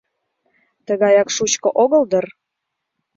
[0.85, 2.25] —Тугаяк шучко огыл дыр?